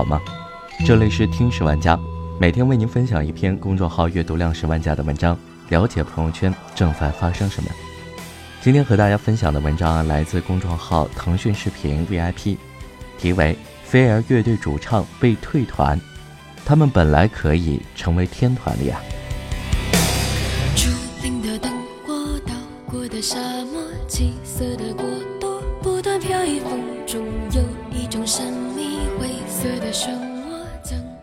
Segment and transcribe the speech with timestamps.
[0.00, 0.18] 好吗
[0.86, 1.94] 这里是听十万加，
[2.38, 5.36] 每天为您分享一篇公众号阅读量十万加的文章，
[5.68, 7.68] 了解朋友圈正在发生什么。
[8.62, 12.56] 今天和大家分享的文章啊，来自公众号腾讯视频 VIP，
[13.18, 13.52] 题为
[13.84, 15.98] 《飞儿乐队主唱被退团》，
[16.64, 18.98] 他们本来可以成为天团的呀。
[23.20, 25.04] 沙漠，七色的国
[25.38, 27.62] 度，不断飘逸风中，有
[27.94, 28.69] 一种神。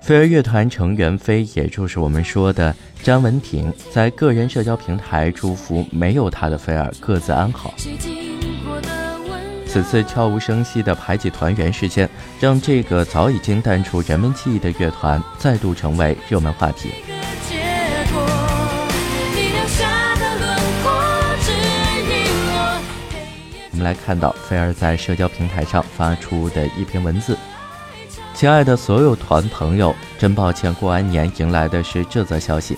[0.00, 7.74] 飞儿乐团成员飞，也就是我们说的詹雯婷，在个人社交平台祝福没有她的飞儿各自安好。
[9.66, 16.90] 此次悄无声息的排挤团员事件，让这个早已经淡出人们记忆的乐团再度成为热门话题。
[18.12, 18.42] 我。
[23.72, 27.36] 我们来看到菲儿在社交平台上发出的一篇文字
[28.36, 32.76] ：“亲爱的所有团朋友，真抱歉，过完年迎来的是这则消息，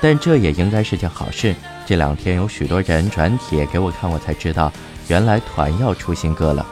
[0.00, 1.52] 但这也应该是件好事。
[1.84, 4.72] 这两天有许多人转帖给我看，我才知道
[5.08, 6.64] 原来团要出新歌了。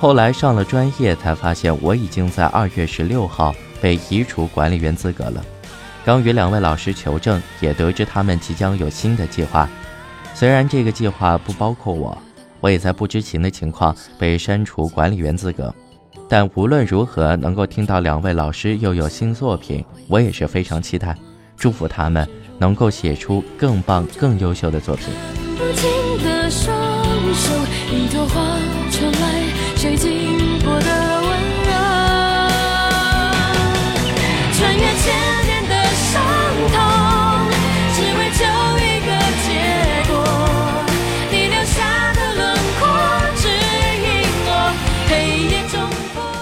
[0.00, 5.44] 后来上了专业，才发现我已经在二月十六号被移除管理员资格了。
[6.06, 9.68] 刚与两位老师求证，也得知他们即将有新的计划。
[10.32, 12.16] 虽然这个计划不包括我，
[12.60, 15.74] 我也在不知情的情况被删除管理员资格。
[16.28, 21.16] 但无论如何，能够听到两位老师又有新作品，我也是非常期待。
[21.56, 25.06] 祝福他们能够写出更棒、更优秀的作品。
[25.56, 25.88] 不尽
[26.24, 26.50] 的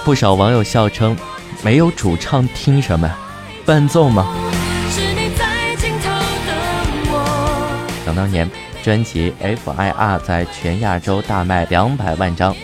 [0.04, 1.16] 不不少网友笑称，
[1.62, 3.10] 没有主唱听什么？
[3.65, 4.26] 伴奏吗？
[4.91, 6.10] 是你在尽头
[6.47, 6.54] 等
[7.10, 7.81] 我。
[8.04, 8.48] 想当年，
[8.84, 12.54] 专辑《F.I.R.》在全亚洲大卖两百万张，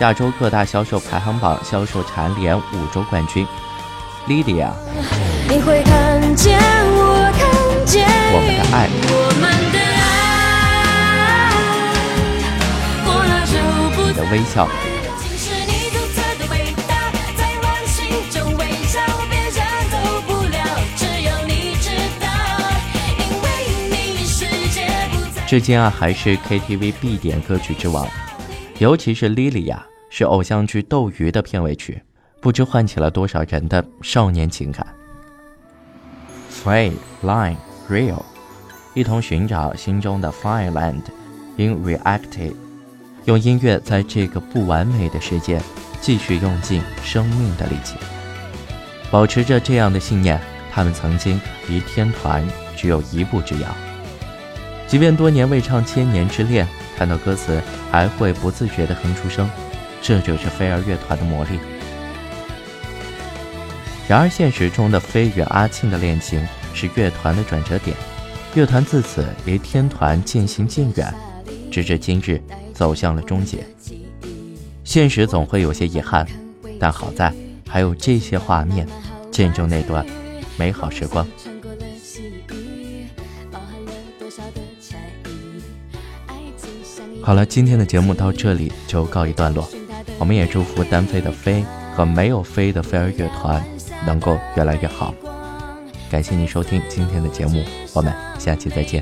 [0.00, 3.46] 亚洲各大销售排行榜销售蝉联五周冠军。
[4.28, 4.70] Lydia，
[5.48, 9.78] 你会看见我，看见我们的爱我们的
[12.98, 13.54] 爱，过了就
[13.96, 14.68] 不你的微笑，
[25.50, 28.06] 至今啊还是 KTV 必点歌曲之王，
[28.78, 29.78] 尤其是 Lydia
[30.08, 32.00] 是偶像剧《斗鱼》的片尾曲，
[32.40, 34.86] 不知唤起了多少人的少年情感。
[36.52, 36.92] Free
[37.24, 37.56] Line
[37.88, 38.22] Real，
[38.94, 41.02] 一同寻找心中的 Fireland
[41.56, 42.52] in Reality，
[43.24, 45.60] 用音乐在这个不完美的世界
[46.00, 47.96] 继续用尽生命的力气。
[49.10, 50.40] 保持着这样的信念，
[50.70, 52.46] 他们曾经离天团
[52.76, 53.66] 只有一步之遥。
[54.90, 56.66] 即便多年未唱千年之恋，
[56.98, 57.62] 看到歌词
[57.92, 59.48] 还会不自觉地哼出声，
[60.02, 61.60] 这就是飞儿乐团的魔力。
[64.08, 67.96] 然而，现实中的飞与阿庆的恋情是乐团的转折点，
[68.56, 71.14] 乐团自此离天团渐行渐远，
[71.70, 72.42] 直至今日
[72.74, 73.64] 走向了终结。
[74.82, 76.26] 现实总会有些遗憾，
[76.80, 77.32] 但好在
[77.68, 78.84] 还有这些画面，
[79.30, 80.04] 见证那段
[80.56, 81.24] 美好时光。
[87.30, 89.70] 好了，今天的节目到这里就告一段落。
[90.18, 91.64] 我们也祝福单飞的飞
[91.94, 93.64] 和没有飞的飞儿乐团
[94.04, 95.14] 能够越来越好。
[96.10, 97.62] 感谢您收听今天的节目，
[97.94, 99.00] 我们下期再见。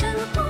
[0.00, 0.49] 生活。